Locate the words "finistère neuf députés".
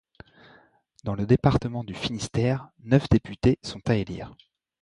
1.93-3.59